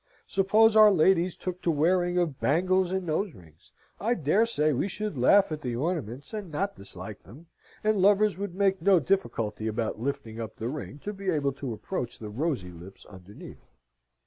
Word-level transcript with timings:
Suppose 0.25 0.75
our 0.75 0.89
ladies 0.91 1.35
took 1.35 1.61
to 1.61 1.69
wearing 1.69 2.17
of 2.17 2.39
bangles 2.39 2.91
and 2.91 3.05
nose 3.05 3.35
rings? 3.35 3.71
I 3.99 4.15
dare 4.15 4.47
say 4.47 4.73
we 4.73 4.87
should 4.87 5.15
laugh 5.15 5.51
at 5.51 5.61
the 5.61 5.75
ornaments, 5.75 6.33
and 6.33 6.51
not 6.51 6.75
dislike 6.75 7.21
them, 7.21 7.45
and 7.83 7.99
lovers 8.01 8.35
would 8.35 8.55
make 8.55 8.81
no 8.81 8.99
difficulty 8.99 9.67
about 9.67 9.99
lifting 10.01 10.41
up 10.41 10.55
the 10.55 10.69
ring 10.69 10.97
to 11.03 11.13
be 11.13 11.29
able 11.29 11.51
to 11.51 11.71
approach 11.71 12.17
the 12.17 12.29
rosy 12.29 12.71
lips 12.71 13.05
underneath. 13.05 13.61